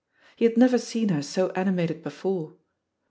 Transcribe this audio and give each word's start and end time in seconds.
He 0.35 0.45
had 0.45 0.57
never 0.57 0.79
seen 0.79 1.09
her 1.09 1.21
so 1.21 1.51
animated 1.51 2.01
before. 2.01 2.55